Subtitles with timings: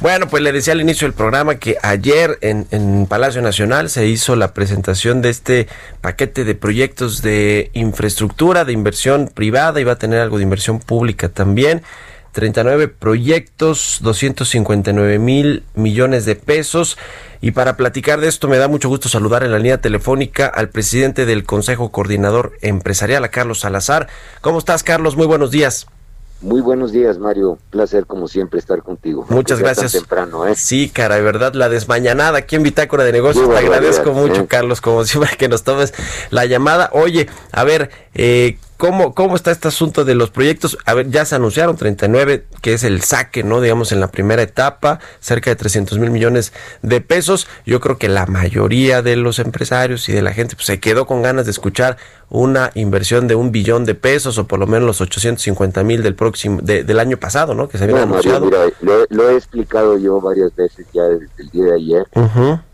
[0.00, 4.06] Bueno, pues le decía al inicio del programa que ayer en, en, Palacio Nacional se
[4.06, 5.68] hizo la presentación de este
[6.00, 10.78] paquete de proyectos de infraestructura, de inversión privada y va a tener algo de inversión
[10.78, 11.82] pública también.
[12.36, 16.98] 39 proyectos, 259 mil millones de pesos.
[17.40, 20.68] Y para platicar de esto me da mucho gusto saludar en la línea telefónica al
[20.68, 24.08] presidente del Consejo Coordinador Empresarial, a Carlos Salazar.
[24.42, 25.16] ¿Cómo estás, Carlos?
[25.16, 25.86] Muy buenos días.
[26.42, 27.58] Muy buenos días, Mario.
[27.70, 29.24] Placer, como siempre, estar contigo.
[29.30, 29.92] Muchas gracias.
[29.92, 30.54] temprano, ¿eh?
[30.56, 33.48] Sí, cara, de verdad, la desmañanada aquí en Bitácora de Negocios.
[33.48, 34.46] Te agradezco mucho, ¿eh?
[34.46, 35.94] Carlos, como siempre, que nos tomes
[36.28, 36.90] la llamada.
[36.92, 40.76] Oye, a ver, eh, ¿Cómo, ¿Cómo está este asunto de los proyectos?
[40.84, 43.62] A ver, ya se anunciaron 39, que es el saque, ¿no?
[43.62, 47.48] Digamos, en la primera etapa, cerca de 300 mil millones de pesos.
[47.64, 51.06] Yo creo que la mayoría de los empresarios y de la gente pues, se quedó
[51.06, 51.96] con ganas de escuchar
[52.28, 56.14] una inversión de un billón de pesos o por lo menos los 850 mil del
[56.14, 57.68] próximo, del año pasado, ¿no?
[57.68, 58.44] Que se había anunciado.
[58.44, 58.66] mira,
[59.08, 62.06] lo, he explicado yo varias veces ya desde el día de ayer.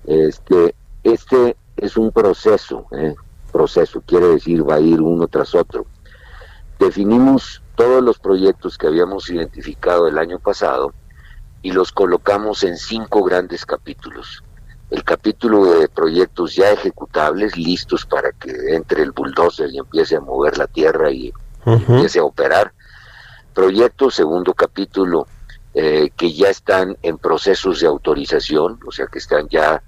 [0.07, 3.15] Este, este es un proceso, ¿eh?
[3.53, 5.87] proceso, quiere decir va a ir uno tras otro.
[6.83, 10.93] Definimos todos los proyectos que habíamos identificado el año pasado
[11.63, 14.43] y los colocamos en cinco grandes capítulos.
[14.91, 20.21] El capítulo de proyectos ya ejecutables, listos para que entre el bulldozer y empiece a
[20.21, 21.33] mover la tierra y,
[21.65, 22.73] empiece a operar.
[23.55, 25.29] Proyectos, segundo capítulo,
[25.75, 29.81] eh, que ya están en procesos de autorización, o sea que están ya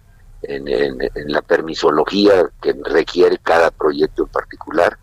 [0.43, 4.97] en, la permisología que requiere cada proyecto en particular.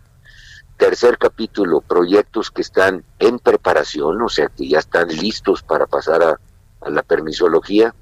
[0.82, 6.24] Tercer capítulo, proyectos que están en preparación, o sea, que ya están listos para pasar
[6.24, 6.40] a,
[6.80, 7.94] a la permisología.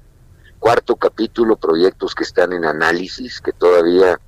[0.57, 4.19] Cuarto capítulo, proyectos que están en análisis, que todavía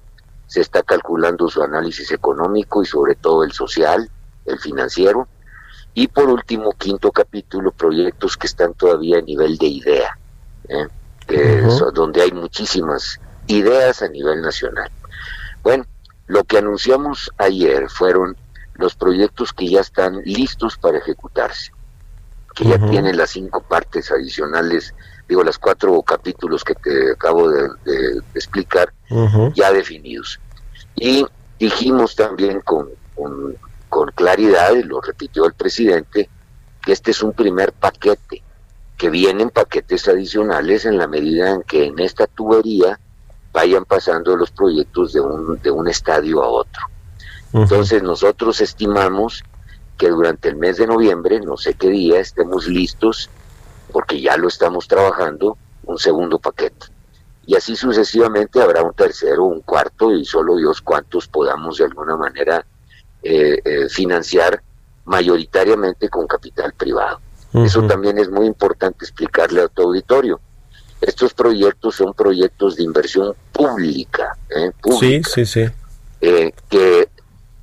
[0.46, 4.08] se está calculando su análisis económico y sobre todo el social,
[4.46, 5.28] el financiero.
[5.96, 10.20] Y por último, quinto capítulo, proyectos que están todavía a nivel de idea.
[10.70, 10.88] ¿eh?
[11.96, 14.92] donde hay muchísimas ideas a nivel nacional.
[15.64, 15.86] Bueno,
[16.28, 18.38] lo que anunciamos ayer fueron
[18.76, 21.72] los proyectos que ya están listos para ejecutarse,
[22.56, 24.94] que ya tienen las cinco partes adicionales,
[25.28, 27.70] digo, los cuatro capítulos que te acabo de,
[28.34, 28.94] explicar,
[29.56, 30.40] ya definidos.
[30.96, 31.26] Y
[31.60, 33.56] dijimos también con, con,
[33.90, 36.30] con claridad, y lo repitió el presidente,
[36.82, 38.44] que este es un primer paquete
[38.98, 43.00] que vienen paquetes adicionales en la medida en que en esta tubería
[43.52, 46.93] vayan pasando los proyectos de un, de un estadio a otro.
[47.54, 49.44] Entonces nosotros estimamos
[49.98, 53.30] que durante el mes de noviembre, no sé qué día, estemos listos,
[53.92, 56.88] porque ya lo estamos trabajando, un segundo paquete.
[57.46, 62.16] Y así sucesivamente habrá un tercero, un cuarto y solo Dios cuántos podamos de alguna
[62.16, 62.66] manera
[63.22, 64.62] eh, eh, financiar
[65.06, 67.20] mayoritariamente con capital privado.
[67.54, 70.40] Eso también es muy importante explicarle a tu auditorio.
[71.00, 74.72] Estos proyectos son proyectos de inversión pública, ¿eh?
[75.00, 75.70] sí, sí, sí.
[76.20, 77.10] Eh, que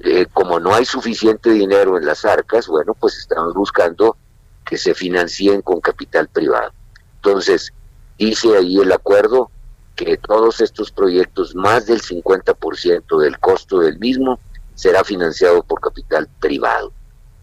[0.01, 4.17] eh, como no hay suficiente dinero en las arcas, bueno, pues estamos buscando
[4.65, 6.73] que se financien con capital privado.
[7.17, 7.73] Entonces,
[8.19, 9.51] dice ahí el acuerdo
[9.97, 14.41] que todos estos proyectos, más del 50% del costo del mismo,
[14.75, 16.93] será financiado por capital privado.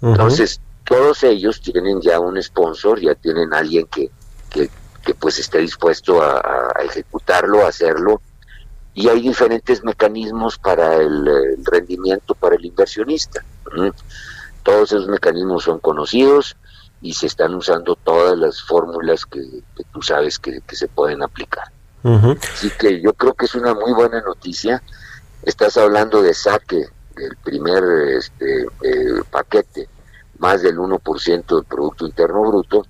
[0.01, 4.09] Entonces, todos ellos tienen ya un sponsor, ya tienen alguien que,
[4.49, 4.69] que,
[5.19, 8.21] pues esté dispuesto a, ejecutarlo, a hacerlo,
[8.97, 13.45] y hay diferentes mecanismos para el, rendimiento para el inversionista.
[14.63, 16.57] Todos esos mecanismos son conocidos
[16.99, 19.61] y se están usando todas las fórmulas que,
[19.91, 21.65] tú sabes que, se pueden aplicar.
[22.51, 24.81] Así que yo creo que es una muy buena noticia.
[25.43, 27.83] Estás hablando de saque del primer
[28.17, 29.87] este, eh, paquete
[30.39, 32.83] más del 1% del Producto Interno Bruto,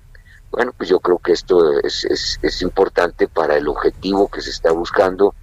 [0.50, 2.06] bueno, pues yo creo que esto es,
[2.42, 5.34] es, importante para el objetivo que se está buscando,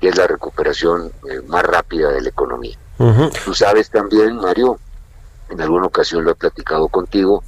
[0.00, 2.76] que es la recuperación eh, más rápida de la economía.
[3.44, 4.78] Tú sabes también, Mario,
[5.48, 7.42] en alguna ocasión lo he platicado contigo,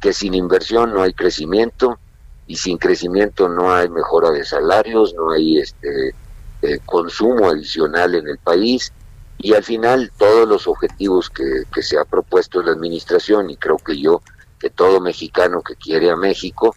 [0.00, 1.98] que sin inversión no hay crecimiento
[2.46, 6.14] y sin crecimiento no hay mejora de salarios, no hay este
[6.62, 8.92] eh, consumo adicional en el país
[9.38, 13.76] Y al final todos los objetivos que, que se ha propuesto la administración, y creo
[13.76, 14.22] que yo,
[14.58, 16.74] que todo mexicano que quiere a México,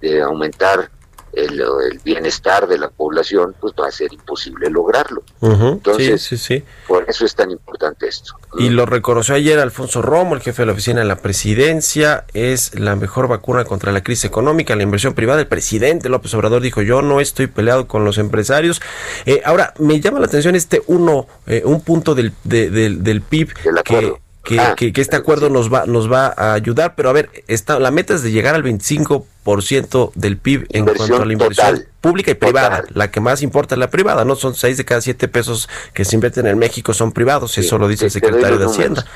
[0.00, 0.90] de aumentar
[1.36, 1.62] el,
[2.04, 5.22] bienestar de la población, pues va a ser imposible lograrlo.
[5.40, 8.34] Entonces, sí, sí, por eso es tan importante esto.
[8.58, 12.78] Y lo reconoció ayer Alfonso Romo, el jefe de la oficina de la presidencia, es
[12.78, 15.40] la mejor vacuna contra la crisis económica, la inversión privada.
[15.40, 18.80] El presidente López Obrador dijo, yo no estoy peleado con los empresarios.
[19.26, 23.52] Eh, ahora, me llama la atención este uno, eh, un punto del, del PIB
[23.84, 24.14] que
[24.58, 27.78] Ah, que, que, este acuerdo nos va nos va a ayudar, pero a ver, está,
[27.78, 32.30] la meta es de llegar al 25% del PIB en cuanto a la inversión pública
[32.30, 32.84] y privada.
[32.92, 34.36] La que más importa es la privada, ¿no?
[34.36, 37.88] Son 6 de cada 7 pesos que se invierten en México son privados, eso lo
[37.88, 39.06] dice el secretario de Hacienda.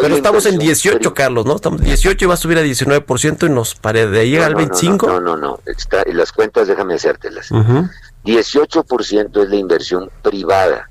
[0.00, 1.56] pero estamos en 18, Carlos, ¿no?
[1.56, 4.54] Estamos 18 y va a subir a 19% y nos pare de ahí llega al
[4.54, 5.06] 25.
[5.06, 7.50] No, no, no, Está, las cuentas déjame hacértelas.
[7.50, 10.88] 18% es la inversión privada.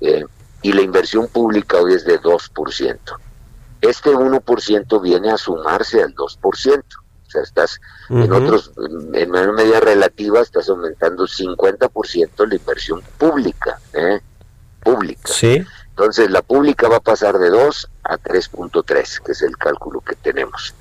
[0.00, 0.24] Eh,
[0.64, 2.98] y la inversión pública hoy es de 2%.
[3.82, 6.38] Este 1% viene a sumarse al 2%.
[6.46, 7.78] O sea, estás
[8.08, 8.72] en otros,
[9.12, 14.20] en menor medida relativa, estás aumentando 50% la inversión pública, ¿eh?
[14.82, 15.30] Pública.
[15.30, 15.62] Sí.
[15.90, 20.16] Entonces, la pública va a pasar de 2 a 3.3, que es el cálculo que
[20.16, 20.74] tenemos.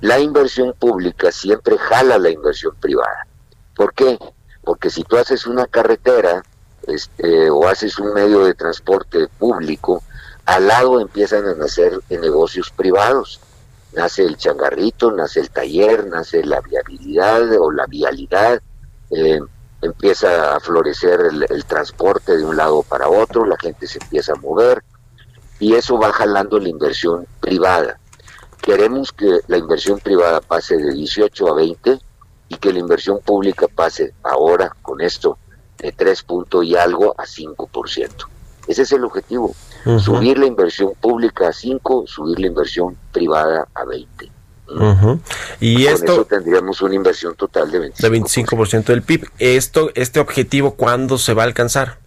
[0.00, 3.28] La inversión pública siempre jala la inversión privada.
[3.76, 4.18] ¿Por qué?
[4.64, 6.42] Porque si tú haces una carretera,
[6.86, 10.02] este, o haces un medio de transporte público,
[10.46, 13.40] al lado empiezan a nacer negocios privados.
[13.94, 18.60] Nace el changarrito, nace el taller, nace la viabilidad o la vialidad,
[19.10, 19.40] eh,
[19.80, 24.36] empieza a florecer el, transporte de un lado para otro, la gente se empieza a
[24.36, 24.82] mover
[25.60, 27.98] y eso va jalando la inversión privada.
[28.60, 31.98] Queremos que la inversión privada pase de 18 a 20
[32.48, 35.38] y que la inversión pública pase ahora con esto
[35.84, 38.10] de 3 puntos y algo a 5%.
[38.66, 39.54] Ese es el objetivo,
[39.98, 44.30] subir la inversión pública a 5, subir la inversión privada a 20.
[45.60, 47.96] Y Con esto eso tendríamos una inversión total de 25%.
[47.98, 49.28] De 25% del PIB.
[49.38, 51.98] Esto, ¿Este objetivo cuándo se va a alcanzar?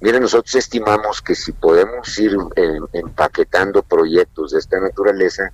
[0.00, 5.52] Mire, nosotros estimamos que si podemos ir eh, empaquetando proyectos de esta naturaleza,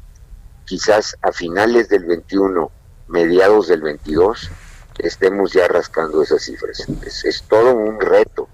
[0.65, 2.71] quizás a finales del 21,
[3.09, 4.51] mediados del 22,
[4.99, 6.87] estemos ya rascando esas cifras.
[7.05, 8.49] Es, todo un reto.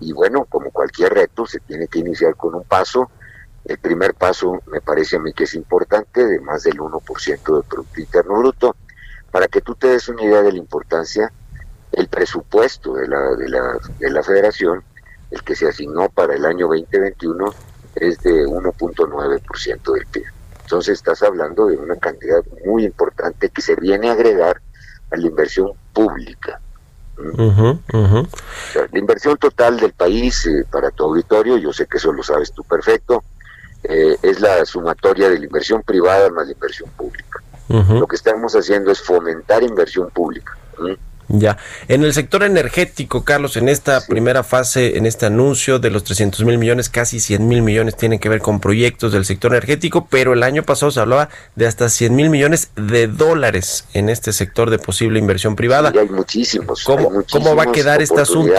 [0.00, 3.10] y, bueno, como cualquier reto, se tiene que iniciar con un paso.
[3.64, 7.64] El primer paso me parece a mí que es importante, de más del 1% del
[7.64, 8.76] Producto Interno Bruto.
[9.30, 11.32] Para que tú te des una idea de la importancia,
[11.92, 14.82] el presupuesto de la, de la, de la federación,
[15.30, 17.54] el que se asignó para el año 2021,
[17.96, 20.24] es de 1.9% del PIB.
[20.62, 24.60] Entonces estás hablando de una cantidad muy importante que se viene a agregar
[25.10, 26.60] a la inversión pública.
[28.92, 32.52] la inversión total del país eh, para tu auditorio, yo sé que eso lo sabes
[32.52, 33.24] tú perfecto,
[33.82, 37.42] eh, es la sumatoria de la inversión privada más la inversión pública.
[37.68, 40.55] Lo que estamos haciendo es fomentar inversión pública.
[41.28, 41.58] Ya.
[41.88, 46.44] En el sector energético, Carlos, en esta primera fase, en este anuncio de los 300
[46.44, 50.34] mil millones, casi 100 mil millones tienen que ver con proyectos del sector energético, pero
[50.34, 54.70] el año pasado se hablaba de hasta 100 mil millones de dólares en este sector
[54.70, 55.90] de posible inversión privada.
[55.94, 56.84] Y hay muchísimos.
[56.84, 58.54] ¿Cómo, ¿cómo va a quedar este asunto?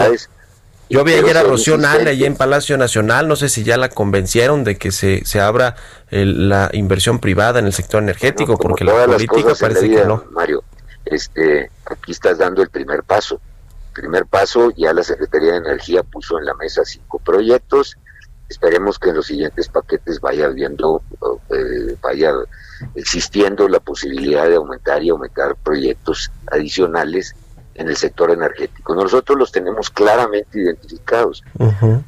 [0.90, 3.90] Yo vi ayer a Rocío Nale allí en Palacio Nacional, no sé si ya la
[3.90, 5.76] convencieron de que se, se abra
[6.10, 10.24] la inversión privada en el sector energético, porque la política parece que no.
[10.30, 10.64] Mario,
[11.04, 13.40] este, aquí estás dando el primer paso.
[13.92, 17.96] primer paso, ya la Secretaría de Energía puso en la mesa cinco proyectos.
[18.48, 21.02] Esperemos que en los siguientes paquetes vaya viendo,
[21.50, 22.32] eh, vaya
[22.94, 27.34] existiendo la posibilidad de aumentar y aumentar proyectos adicionales
[27.74, 28.94] en el sector energético.
[28.94, 31.44] Nosotros los tenemos claramente identificados.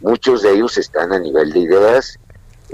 [0.00, 2.18] Muchos de ellos están a nivel de ideas,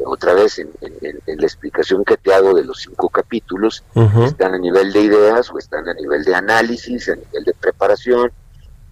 [0.04, 3.82] otra vez en, la explicación que te hago de los cinco capítulos,
[4.24, 8.32] están a nivel de ideas o están a nivel de análisis, a nivel de preparación,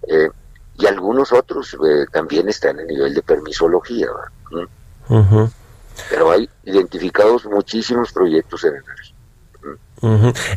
[0.09, 0.29] eh,
[0.77, 4.09] y algunos otros eh, también están a nivel de permisología.
[6.11, 8.77] Pero hay identificados muchísimos proyectos en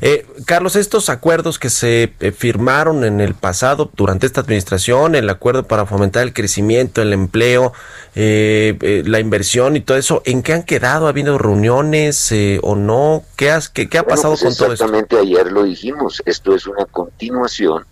[0.01, 5.29] Eh, Carlos, estos acuerdos que se eh, firmaron en el pasado durante esta administración, el
[5.29, 7.73] acuerdo para fomentar el crecimiento, el empleo,
[8.15, 11.07] eh, la inversión y todo eso, ¿en qué han quedado?
[11.07, 13.23] ¿Ha habido reuniones o no?
[13.35, 14.85] ¿Qué, has, qué, ha pasado pues con todo esto?
[14.85, 17.85] Exactamente, ayer lo dijimos, esto es una continuación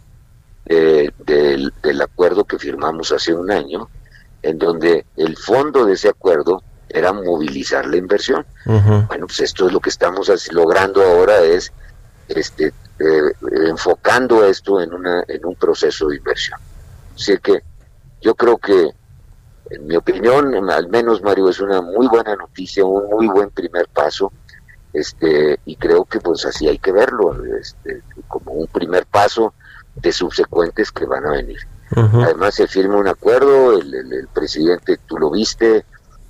[0.66, 3.88] del, del acuerdo que firmamos hace un año,
[4.42, 8.46] en donde el fondo de ese acuerdo era movilizar la inversión.
[8.66, 11.72] Bueno, pues esto es lo que estamos logrando ahora es
[12.28, 13.32] este eh,
[13.68, 16.60] enfocando esto en una en un proceso de inversión.
[17.16, 17.64] Así que
[18.22, 18.92] yo creo que
[19.70, 23.88] en mi opinión, al menos Mario, es una muy buena noticia, un muy buen primer
[23.88, 24.32] paso,
[24.94, 29.54] este, y creo que pues así hay que verlo, este, como un primer paso
[29.96, 31.60] de subsecuentes que van a venir.
[31.92, 35.86] Además se firma un acuerdo, el, presidente, tú lo viste,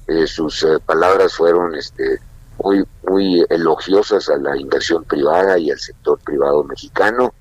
[0.07, 2.19] eh, sus eh, palabras fueron este,
[2.63, 7.33] muy, muy elogiosas a la inversión privada y al sector privado mexicano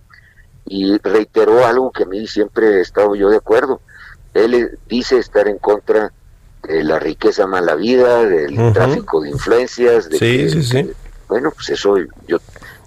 [0.66, 3.80] y reiteró algo que a mí siempre he estado yo de acuerdo.
[4.32, 6.12] Él dice estar en contra
[6.62, 10.08] de la riqueza mala vida, del tráfico de influencias.
[10.08, 10.90] De sí, sí, sí.
[11.28, 12.38] bueno, pues eso yo...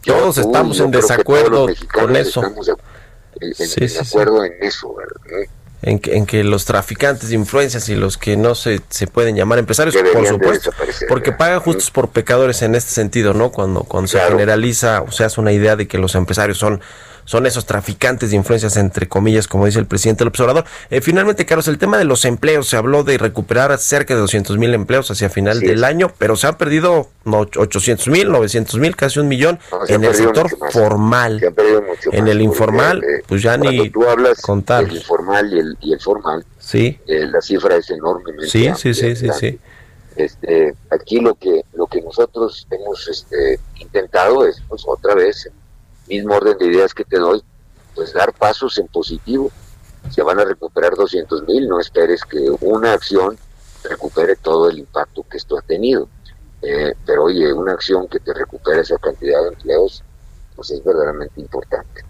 [0.03, 2.41] Todos estamos en desacuerdo con eso.
[2.41, 5.47] Estamos en, acuerdo en eso, ¿verdad?
[5.81, 9.35] En que, en que los traficantes de influencias y los que no se, se pueden
[9.35, 10.71] llamar empresarios, por supuesto,
[11.07, 13.51] porque pagan justos por pecadores en este sentido, ¿no?
[13.51, 16.81] Cuando, cuando se generaliza o se hace una idea de que los empresarios son
[17.27, 20.63] son esos traficantes de influencias, entre comillas, como dice el presidente del observador.
[20.89, 24.57] Eh, finalmente, Carlos, el tema de los empleos, se habló de recuperar cerca de 200
[24.57, 29.19] mil empleos hacia final del año, pero se han perdido 800 mil, 900 mil, casi
[29.19, 31.41] un millón en el sector formal.
[32.13, 34.85] en el informal, pues ya ni tú hablas contar.
[34.85, 36.97] El informal y el, y el formal, sí.
[37.07, 38.31] Eh, la cifra es enorme.
[38.47, 39.59] Sí, sí, sí, sí, sí.
[40.15, 45.47] Este, aquí lo que lo que nosotros hemos este, intentado es pues otra vez
[46.07, 47.43] mismo orden de ideas que te doy,
[47.95, 49.51] pues dar pasos en positivo.
[50.11, 53.37] Se van a recuperar 200 mil, no esperes que una acción
[53.83, 56.07] recupere todo el impacto que esto ha tenido.
[56.61, 60.03] Eh, pero oye, una acción que te recupere esa cantidad de empleos,
[60.55, 62.03] pues es verdaderamente importante.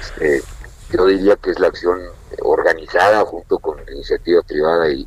[0.00, 0.42] Este,
[0.90, 2.00] yo diría que es la acción
[2.40, 5.06] organizada junto con la iniciativa privada y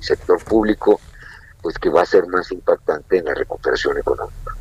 [0.00, 1.00] sector público
[1.64, 4.54] pues que va a ser más impactante en la recuperación económica.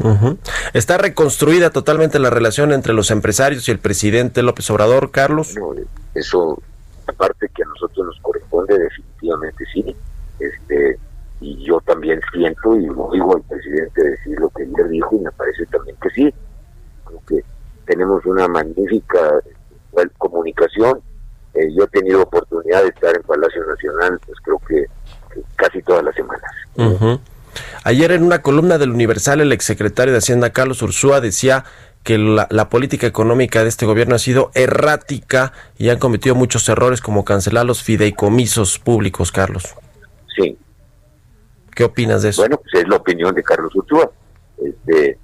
[0.72, 5.54] ¿Está reconstruida totalmente la relación entre los empresarios y el presidente López Obrador, Carlos?
[5.58, 5.76] No,
[6.16, 6.58] eso,
[7.06, 9.94] aparte que a nosotros nos corresponde, definitivamente sí.
[10.40, 10.98] Este,
[11.42, 15.32] y yo también siento y oigo al presidente decir lo que él dijo y me
[15.34, 16.34] parece también que sí.
[17.06, 17.44] Aunque
[17.86, 19.42] tenemos una magnífica
[20.18, 21.02] comunicación.
[21.54, 24.86] Eh, yo he tenido oportunidad de estar en Palacio Nacional, pues creo que
[25.56, 26.52] casi todas las semanas.
[27.84, 31.66] Ayer en una columna del Universal el exsecretario de Hacienda Carlos Ursúa decía
[32.04, 37.00] que la, política económica de este gobierno ha sido errática y han cometido muchos errores
[37.00, 39.76] como cancelar los fideicomisos públicos, Carlos.
[40.36, 40.58] Sí.
[41.74, 42.42] ¿Qué opinas de eso?
[42.42, 44.12] Bueno, pues es la opinión de Carlos Ursúa.
[44.58, 45.18] Este,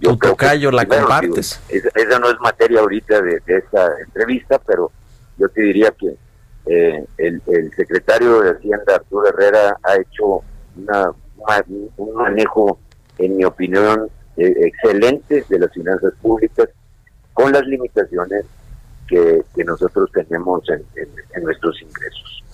[0.00, 1.60] yo tu tocayo la compartes.
[1.68, 4.90] esa, no es materia ahorita de esta entrevista, pero
[5.36, 6.16] yo te diría que
[6.66, 7.42] eh, el,
[7.76, 10.42] secretario de Hacienda, Arturo Herrera, ha hecho
[10.76, 11.12] una,
[11.96, 12.78] un manejo,
[13.18, 16.68] en mi opinión, eh, excelente de las finanzas públicas
[17.32, 18.44] con las limitaciones
[19.08, 22.44] que, nosotros tenemos en, nuestros ingresos.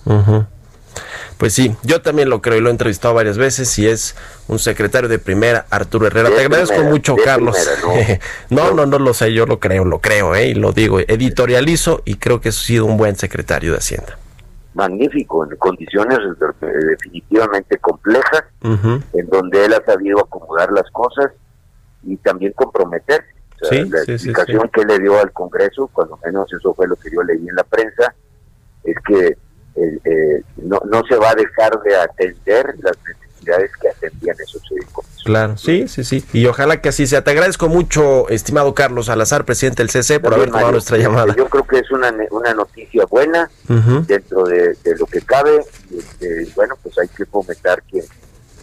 [1.37, 4.15] Pues sí, yo también lo creo y lo he entrevistado varias veces y es
[4.47, 6.29] un secretario de primera, Arturo Herrera.
[6.29, 7.57] Te agradezco mucho, Carlos.
[8.49, 8.71] ¿no?
[8.71, 8.85] ¿no?
[8.85, 10.47] no, lo sé, yo lo creo, lo creo, ¿eh?
[10.47, 14.17] y lo digo, editorializo y creo que ha sido un buen secretario de Hacienda.
[14.73, 21.31] Magnífico, en condiciones eh, definitivamente complejas, en donde él ha sabido acomodar las cosas
[22.03, 23.25] y también comprometerse.
[23.71, 27.47] la explicación que le dio al Congreso, cuando menos eso fue lo que yo leí
[27.47, 28.13] en la prensa,
[28.83, 29.37] es que
[29.75, 35.05] eh, no, no se va a dejar de atender las necesidades que atendían esos médicos.
[35.25, 36.23] Claro, sí, sí, sí.
[36.33, 37.23] Y ojalá que así sea.
[37.23, 41.35] Te agradezco mucho, estimado Carlos Salazar, presidente del CC, por haber tomado nuestra llamada.
[41.35, 43.49] Yo creo que es una, una noticia buena
[44.07, 45.65] dentro de, lo que cabe.
[45.97, 48.03] Este, bueno, pues hay que fomentar que,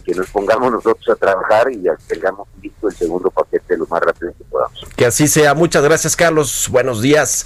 [0.05, 4.01] que nos pongamos nosotros a trabajar y ya tengamos listo el segundo paquete lo más
[4.01, 4.79] rápido que podamos.
[4.95, 5.53] Que así sea.
[5.53, 6.69] Muchas gracias, Carlos.
[6.71, 7.45] Buenos días.